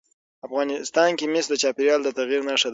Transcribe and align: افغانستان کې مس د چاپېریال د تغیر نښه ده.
افغانستان 0.47 1.09
کې 1.17 1.25
مس 1.33 1.45
د 1.49 1.53
چاپېریال 1.61 1.99
د 2.03 2.09
تغیر 2.17 2.41
نښه 2.49 2.69
ده. 2.69 2.69